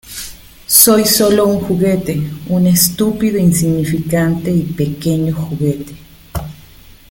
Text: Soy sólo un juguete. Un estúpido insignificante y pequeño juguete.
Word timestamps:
Soy 0.65 1.05
sólo 1.05 1.45
un 1.45 1.59
juguete. 1.59 2.19
Un 2.47 2.65
estúpido 2.65 3.37
insignificante 3.37 4.49
y 4.49 4.63
pequeño 4.63 5.35
juguete. 5.35 5.95